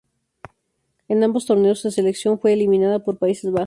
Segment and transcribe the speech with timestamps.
[1.09, 3.59] En ambos torneos su selección fue eliminada por Países Bajos.